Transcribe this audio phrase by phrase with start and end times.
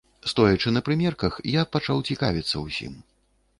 [0.29, 2.99] Стоячы на прымерках, я пачаў цікавіцца ўсім.